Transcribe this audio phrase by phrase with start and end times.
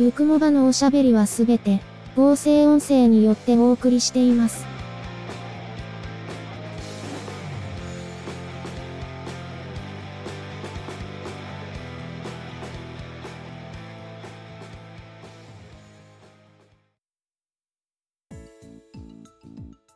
[0.00, 1.82] ゆくもばのおしゃべりはすべて、
[2.16, 4.64] 合成音声によってお送りしています。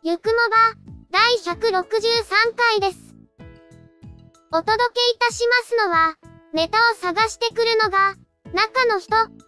[0.02, 0.74] ゆくもば、
[1.10, 1.80] 第163
[2.54, 3.14] 回です。
[4.52, 6.18] お届けいたしますのは、
[6.52, 8.16] ネタを探してくるのが、
[8.52, 9.43] 中の人。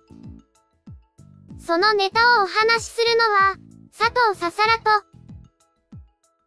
[1.67, 3.57] そのネタをお話しするのは、
[3.91, 5.05] 佐藤ささらと、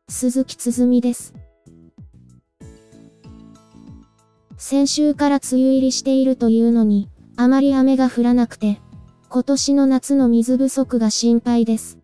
[0.07, 1.33] 鈴木つづみです。
[4.55, 8.79] 先週から梅雨入りしているというのに、あまり雨が降らなくて、
[9.27, 11.97] 今年の夏の水不足が心配です。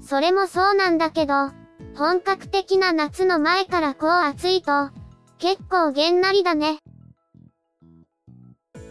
[0.00, 1.34] それもそうなんだけど、
[1.94, 4.88] 本格的な夏の前からこう暑いと、
[5.36, 6.78] 結構げんなりだね。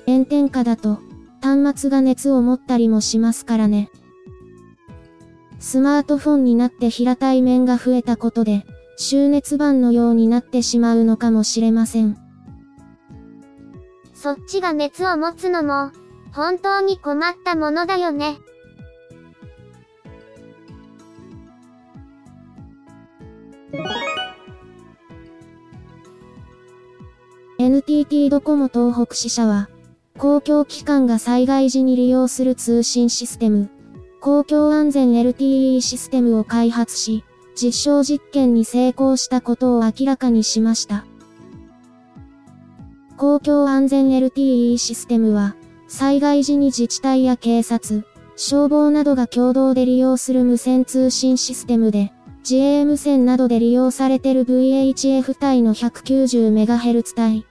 [0.06, 1.00] 炎天下だと、
[1.42, 3.90] 端末が熱を持ったりもしますからね。
[5.60, 8.66] スマートフォンになって平たい面が増えたことで、
[8.98, 12.18] 終熱板のようになってしまうのかもしれません。
[14.14, 15.92] そっちが熱を持つのも、
[16.32, 18.38] 本当に困ったものだよね。
[27.58, 29.70] NTT ドコモ東北支社は、
[30.22, 33.72] 公共機関が災害時に利用する通信システム、
[34.20, 37.24] 公共安全 LTE システムを開発し、
[37.60, 41.06] 実証実験に成功したことを明らかにしました。
[43.18, 45.56] 公共安全 LTE システムは、
[45.88, 48.06] 災害時に自治体や警察、
[48.36, 52.14] 消防などが共同で利用する無線通信システムで、
[52.48, 57.48] 自衛無線などで利用されている VHF 帯の 190MHz 帯、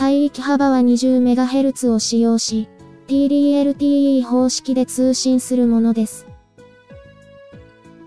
[0.00, 2.68] 帯域幅は 20MHz を使用し、
[3.08, 6.26] TDLTE 方式で通信するものです。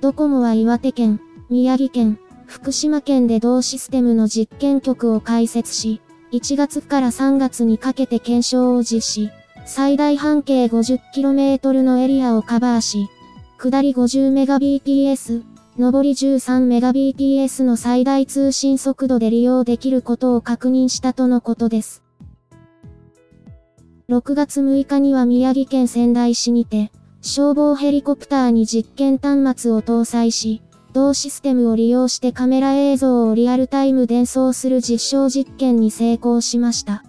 [0.02, 6.02] ドコモは岩手県、宮城県、福島県で同システムの実験局を開設し、
[6.32, 9.32] 1月から3月にかけて検証を実施、
[9.66, 13.08] 最大半径 50km のエリアをカバーし、
[13.58, 22.02] 下り 50Mbps、上り 13Mbps の最大通信速度で利用できることを確認したとのことです。
[24.08, 30.62] 6月6日には宮城県仙台市にて、消防ヘリコプターに実験端末を搭載し、
[30.94, 37.04] 同システムを利用してカメラ映像をリアルタイム伝送する実証実験に成功しました。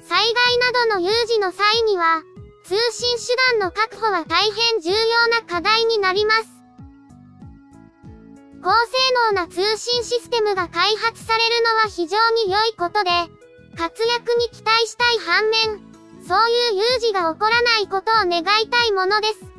[0.00, 2.24] 災害などの有事の際には、
[2.70, 6.62] 通信手段の確保は大変重要な課題になります。
[8.62, 8.92] 高性
[9.32, 13.10] 能な通信システムが開発されるのは非常に良いことで、
[13.76, 15.80] 活躍に期待したい反面、
[16.24, 19.50] そういう有事が起こらないことを願いたいものです。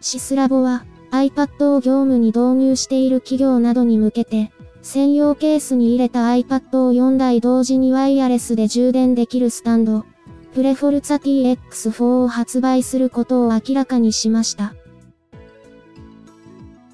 [0.00, 4.50] シスラボは、iPad を業務に導入している企業などに向けて、
[4.80, 10.06] 専用ケースに入れた iPad を4台同時にワイヤレスで充電できるスタンド、
[10.54, 14.74] プレフォルツァ TX4 を発売することを明らかにしました。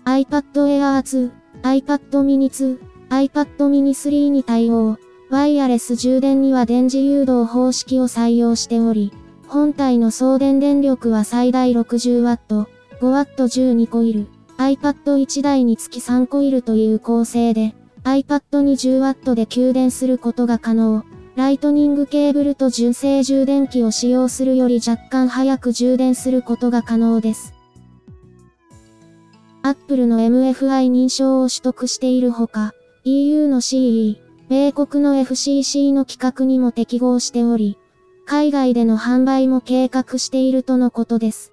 [0.05, 1.31] iPad Air 2、
[1.63, 2.79] iPad mini 2、
[3.11, 4.99] iPad mini 3に対応、
[5.31, 9.13] ワイヤレス充電には電磁誘導方式を採用しており、
[9.47, 12.67] 本体の送電電力は最大 60W、
[13.01, 14.27] 5W12 コイル、
[14.59, 17.75] iPad1 台につき3コイルという構成で、
[18.05, 21.05] iPad に 10W で給電することが可能。
[21.37, 27.55] ライトニングケーブルと純正充電器を使用するより若干早く充電することが可能です。
[29.63, 32.73] Apple の MFI 認証を取得しているほか、
[33.05, 34.17] EU の CE、
[34.49, 37.79] 米国の FCC の規格にも適合しており、
[38.27, 41.53] 海外での販売も計画しているとのことです。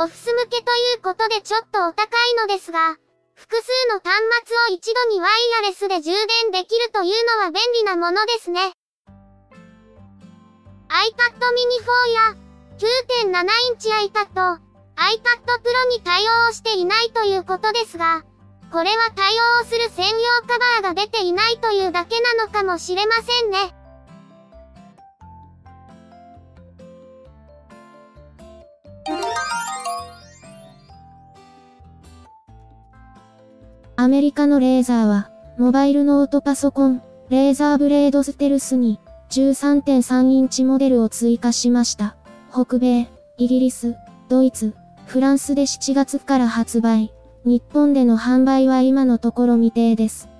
[0.00, 2.96] オフィス向けということでちょっとお高いのですが、
[3.34, 4.16] 複数の端
[4.48, 5.30] 末を一度にワイ
[5.62, 8.72] ヤレスで充電できるというのは便利なものですね。
[10.88, 12.34] iPad mini 4や
[13.28, 14.60] 9.7インチ iPad、iPad
[15.60, 18.24] Pro に対応していないということですが、
[18.72, 20.14] これは対応する専用
[20.48, 23.74] カバーが出ていないというだけなのかもしれませんね。
[34.00, 38.98] アメリカのレーザーは、モバイルノートパソコン、レーザーブレードステルスに、
[39.28, 42.16] 13.3インチモデルを追加しました。
[42.50, 43.96] 北米、イギリス、
[44.30, 44.74] ドイツ、
[45.04, 47.12] フランスで7月から発売。
[47.44, 50.30] 日本での販売は今のところ未定です。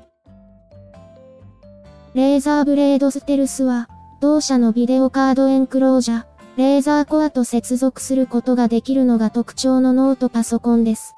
[2.14, 3.90] レーザーブレードステルスは、
[4.22, 6.24] 同社のビデオカードエンクロージャ、
[6.56, 11.14] レーザーコアと接続することができるのが特徴のノートパソコンです。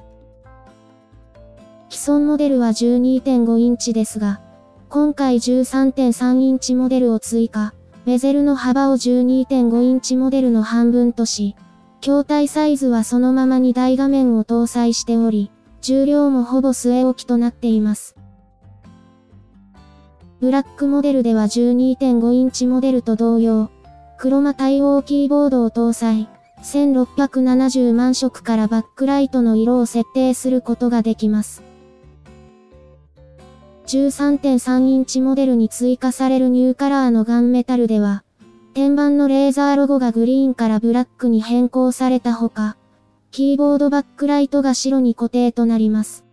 [1.93, 4.41] 既存モデルは12.5インチですが、
[4.89, 7.75] 今回13.3インチモデルを追加、
[8.07, 11.55] ベゼルの幅を12.5インチモデルの半分とし、
[12.01, 15.51] 筐体サイズはそのままに大画面を搭載しており、
[15.83, 18.17] 重量もほぼ据え置きとなっています。
[20.41, 23.69] ブラックモデルでは12.5インチモデルと同様、
[24.17, 26.31] クロマ対応キーボードを搭載、
[26.63, 31.63] 1670万色からバックライトの色を設定することができます。
[33.87, 38.25] 13.3インチモデルに追加されるニューカラーのガンメタルでは、
[38.75, 42.77] 天板のレーザーロゴがグリーンからブラックに変更されたほか、
[43.31, 46.25] キーボードバックライトが白に固定となります。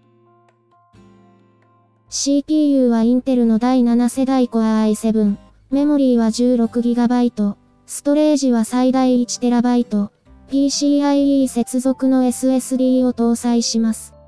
[2.09, 5.35] CPU はインテルの第7世代 Core i7、
[5.69, 7.55] メモリーは 16GB、
[7.85, 10.09] ストレージは最大 1TB、
[10.49, 14.18] PCIe 接続の SSD を搭載します。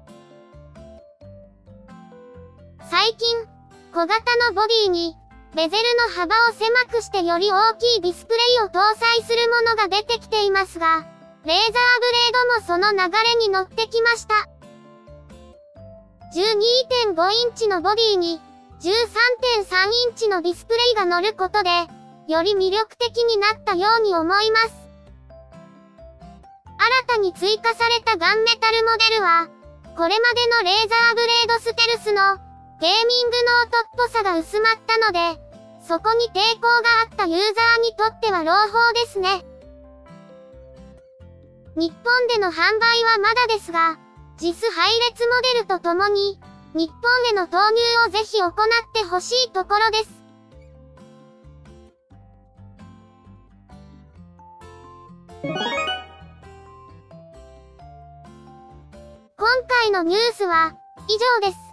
[2.92, 3.48] 最近、
[3.94, 4.16] 小型
[4.50, 5.16] のボディに、
[5.56, 11.06] ベゼルの幅を狭くしてより大きいディスプレイを搭載するものが出てきていますが、
[11.46, 14.34] レーザーブレードもその流れに乗ってきました。
[17.16, 18.42] 12.5インチのボディに、
[18.82, 21.70] 13.3インチのディスプレイが乗ることで、
[22.28, 24.76] より魅力的になったように思います。
[27.08, 29.48] 新たに追加されたガンメタルモデルは、
[29.96, 32.51] これまでのレーザーブレードステルスの
[32.82, 35.40] ゲーミングノートっぽさが薄まったので、
[35.88, 39.46] そこに抵抗があったユーザーにとっては朗報ですね。
[41.76, 44.00] 日本での販売はまだですが、
[44.40, 46.40] JIS 配列モデルとともに、
[46.74, 48.52] 日本への投入をぜひ行っ
[48.96, 50.10] てほしいところです。
[59.38, 60.74] 今回のニュースは
[61.08, 61.14] 以
[61.44, 61.71] 上です。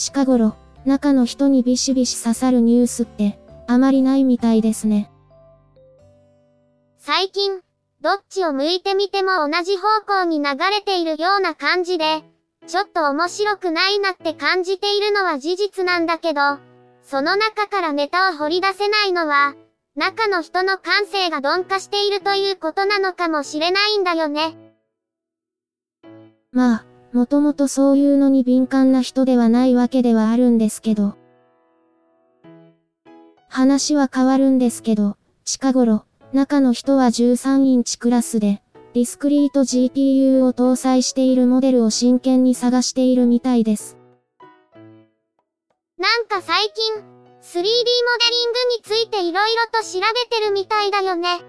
[0.00, 0.56] 近頃、
[0.86, 5.10] 中の人にビシビシ刺さるニュースって、あまりないみたいですね。
[6.96, 7.60] 最近、
[8.00, 12.22] どっちを向いてみても同じ方向に流れているような感じで、
[12.66, 16.40] ちょっと面白くないなって感じているのは事実なんだけど、
[17.02, 19.54] その中からネタを掘り出せないのは、
[19.96, 24.56] 中の人の感性が鈍化しているということなのかもしれないんだよね。
[26.52, 31.16] まあ、もともとそういうのに敏感な人ではないわけではあるんですけど。
[33.48, 38.62] 話は変わるんですけど、近頃、中の人は13インチクラスで、
[38.94, 43.96] ディスクリート GPU を搭載しているモデルを真剣に探しているみたいです。
[45.98, 51.40] なんか最近、3D モデリングについて色々と調べてるみたいだよね。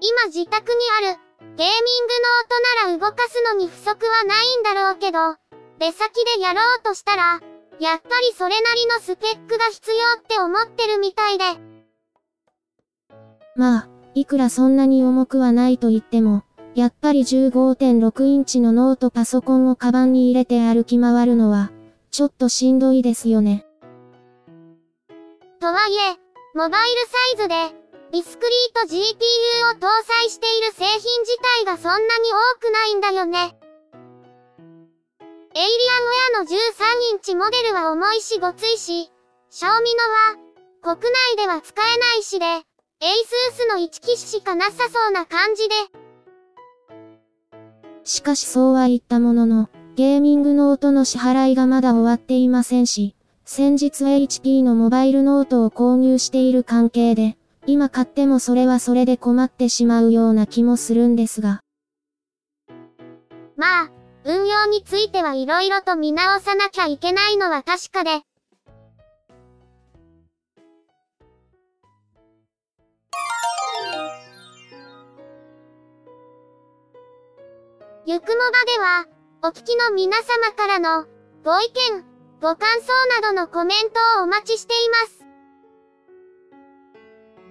[0.00, 0.78] 今自宅に
[1.10, 1.25] ある
[1.56, 2.50] ゲーミングノー
[2.84, 5.18] トなら動かすのに不足はないんだろうけど、
[5.78, 7.40] 出先でやろうとしたら、
[7.80, 11.44] やっぱりそれなりのスペックが必要って思ってるみたいで。
[13.54, 16.42] まあ、いくらそんなに重くはないと言っても、
[16.74, 21.70] やっぱり15.6インチのノートパソコンをカバンに入れて歩き回るのは、
[22.10, 23.64] ちょっとしんどいですよね。
[25.58, 26.16] とはいえ、
[26.54, 26.96] モバイル
[27.38, 32.04] サイズで、 discrete GPU を搭載している製品自体がそんなに
[32.54, 33.56] 多くないんだよね。
[35.54, 36.54] Alienware の13
[37.12, 39.10] インチモデルは重いしごついし、
[39.50, 39.90] Xiaomi
[40.84, 45.74] のは、国内では使えないしで、 ASUS の1機種しかなさそうな感じで。
[48.04, 57.36] しかしそうは言ったものの、ゲーミングノートの支払いがまだ終わっていませんし、先日 HP のモバイルノートを購入している関係で、
[57.68, 61.62] 今買ってもそれはそれで困ってしまうような気もするんですが。
[63.56, 63.90] まあ、
[64.24, 68.22] 運用についてはいろいろと見直さなきゃいけないのは確かで。
[78.08, 79.06] ゆくもばでは、
[79.42, 81.06] お聞きの皆様からの、
[81.44, 82.04] ご意見、
[82.40, 85.25] ご感想などのコメントをお待ちしています。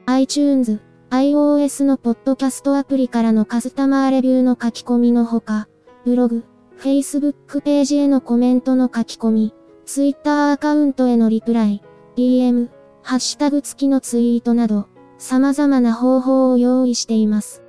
[0.08, 5.68] iTunes、iOS のポッドキャストアプリからのカスタマーレビューの書き込みのほか、
[6.06, 6.46] ブログ、
[6.78, 9.54] Facebook ページへのコメントの書き込み、
[9.86, 11.82] Twitter アカウントへのリプライ、
[12.16, 12.70] DM、
[13.02, 17.64] ハッシュタグ付きのツイートなど、様々な方法を用意しています。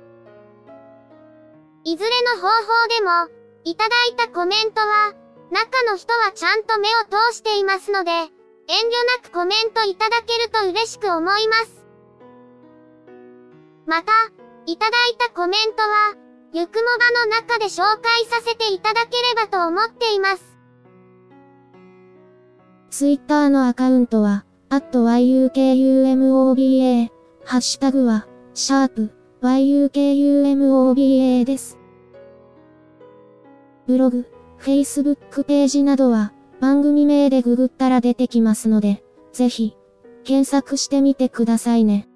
[1.85, 5.15] いずれの方法でも、いただいたコメントは、
[5.49, 6.91] 中の人はちゃんと目を
[7.31, 8.29] 通していますので、遠慮
[9.23, 11.76] なくコメントいただけると嬉しく思います。
[13.87, 14.11] また、
[14.65, 16.13] いただいたコメントは、
[16.53, 20.57] ゆくもばの中で紹介させていただければと思っています。
[22.89, 27.09] ツイッターのアカウントは、yukumoba、
[27.45, 31.77] ハッシュタグは、シャープ、yukumoba です。
[33.87, 34.25] ブログ、
[34.59, 39.01] Facebook ページなどは、番組名でググったら出てきますので、
[39.31, 39.77] ぜひ、
[40.25, 42.09] 検索してみてくださいね。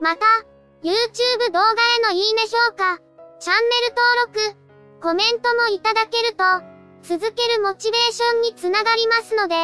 [0.00, 0.24] また、
[0.82, 2.98] YouTube 動画へのいいね評価、
[3.40, 3.94] チャンネル
[4.32, 4.56] 登録、
[5.00, 6.44] コメントもいただけると、
[7.02, 9.54] 続けるモチベーションにつながりますので、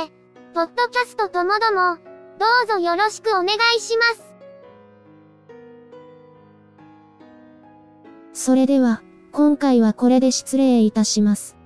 [0.55, 1.99] ポッドキャストともども、
[2.39, 4.35] どうぞよろしくお願いします。
[8.33, 11.57] それでは、今回はこれで失礼いたします。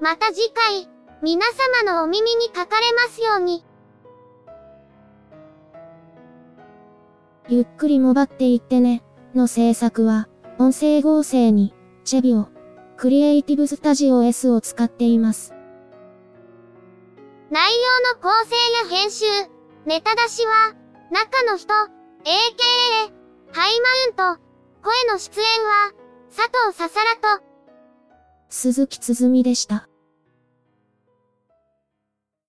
[0.00, 0.88] また次回、
[1.22, 1.46] 皆
[1.84, 3.64] 様のお耳にかかれますように。
[7.52, 9.02] ゆっくりもばっていってね、
[9.34, 10.28] の制作は、
[10.60, 12.48] 音声合成に、チェビオ、
[12.96, 15.52] クリエイティブスタジオ S を使っています。
[17.50, 18.54] 内容の構成
[18.84, 19.24] や編集、
[19.84, 20.76] ネタ出しは、
[21.10, 21.88] 中の人、AKA、
[23.50, 23.80] ハイ
[24.14, 24.42] マウント、
[24.84, 25.92] 声の出演は、
[26.28, 27.44] 佐藤ささらと、
[28.48, 29.89] 鈴木つづみでした。